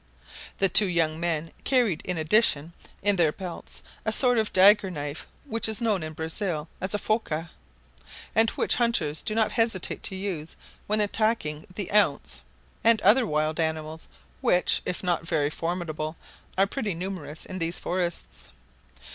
The 0.57 0.67
two 0.67 0.87
young 0.87 1.19
men 1.19 1.51
carried 1.63 2.01
in 2.05 2.17
addition, 2.17 2.73
in 3.03 3.17
their 3.17 3.31
belts, 3.31 3.83
a 4.03 4.11
sort 4.11 4.39
of 4.39 4.51
dagger 4.51 4.89
knife, 4.89 5.27
which 5.45 5.69
is 5.69 5.79
known 5.79 6.01
in 6.01 6.13
Brazil 6.13 6.67
as 6.81 6.95
a 6.95 6.97
"foca," 6.97 7.51
and 8.33 8.49
which 8.49 8.77
hunters 8.81 9.21
do 9.21 9.35
not 9.35 9.51
hesitate 9.51 10.01
to 10.01 10.15
use 10.15 10.55
when 10.87 11.01
attacking 11.01 11.67
the 11.75 11.91
ounce 11.91 12.41
and 12.83 12.99
other 13.03 13.27
wild 13.27 13.59
animals 13.59 14.07
which, 14.41 14.81
if 14.87 15.03
not 15.03 15.27
very 15.27 15.51
formidable, 15.51 16.15
are 16.57 16.65
pretty 16.65 16.95
numerous 16.95 17.45
in 17.45 17.59
these 17.59 17.77
forests. 17.77 18.49